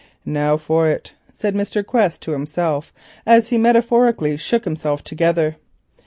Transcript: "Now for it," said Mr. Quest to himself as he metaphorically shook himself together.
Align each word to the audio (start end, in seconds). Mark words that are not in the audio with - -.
"Now 0.25 0.57
for 0.57 0.87
it," 0.89 1.13
said 1.31 1.53
Mr. 1.53 1.85
Quest 1.85 2.23
to 2.23 2.31
himself 2.31 2.91
as 3.23 3.49
he 3.49 3.59
metaphorically 3.59 4.35
shook 4.35 4.63
himself 4.63 5.03
together. 5.03 5.57